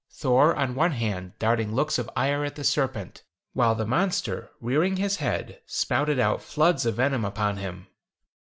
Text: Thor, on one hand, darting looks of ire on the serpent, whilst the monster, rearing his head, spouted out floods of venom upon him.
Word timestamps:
Thor, 0.09 0.55
on 0.55 0.73
one 0.73 0.93
hand, 0.93 1.33
darting 1.37 1.75
looks 1.75 1.99
of 1.99 2.09
ire 2.15 2.43
on 2.43 2.51
the 2.55 2.63
serpent, 2.63 3.21
whilst 3.53 3.77
the 3.77 3.85
monster, 3.85 4.49
rearing 4.59 4.95
his 4.97 5.17
head, 5.17 5.61
spouted 5.67 6.17
out 6.17 6.41
floods 6.41 6.87
of 6.87 6.95
venom 6.95 7.23
upon 7.23 7.57
him. 7.57 7.85